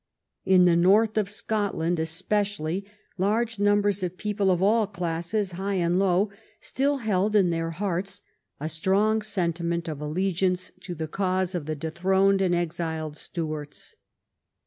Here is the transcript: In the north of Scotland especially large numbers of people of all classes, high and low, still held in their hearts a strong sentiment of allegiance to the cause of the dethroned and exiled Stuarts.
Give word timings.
In 0.45 0.63
the 0.63 0.75
north 0.75 1.15
of 1.15 1.29
Scotland 1.29 1.99
especially 1.99 2.85
large 3.19 3.59
numbers 3.59 4.01
of 4.01 4.17
people 4.17 4.49
of 4.49 4.59
all 4.59 4.87
classes, 4.87 5.51
high 5.51 5.75
and 5.75 5.99
low, 5.99 6.31
still 6.59 6.97
held 7.05 7.35
in 7.35 7.51
their 7.51 7.69
hearts 7.69 8.21
a 8.59 8.67
strong 8.67 9.21
sentiment 9.21 9.87
of 9.87 10.01
allegiance 10.01 10.71
to 10.85 10.95
the 10.95 11.07
cause 11.07 11.53
of 11.53 11.67
the 11.67 11.75
dethroned 11.75 12.41
and 12.41 12.55
exiled 12.55 13.15
Stuarts. 13.15 13.95